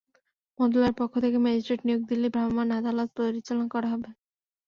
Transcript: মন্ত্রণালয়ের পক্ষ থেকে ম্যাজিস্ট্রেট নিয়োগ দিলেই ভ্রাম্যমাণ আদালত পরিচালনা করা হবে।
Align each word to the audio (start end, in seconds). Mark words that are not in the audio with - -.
মন্ত্রণালয়ের 0.59 0.99
পক্ষ 0.99 1.13
থেকে 1.23 1.37
ম্যাজিস্ট্রেট 1.39 1.81
নিয়োগ 1.83 2.01
দিলেই 2.09 2.33
ভ্রাম্যমাণ 2.33 2.67
আদালত 2.79 3.09
পরিচালনা 3.17 3.67
করা 3.73 3.87
হবে। 3.93 4.09